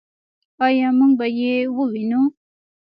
آیا 0.65 0.87
موږ 0.97 1.11
به 1.19 1.27
یې 1.39 1.53
ووینو؟ 1.75 2.21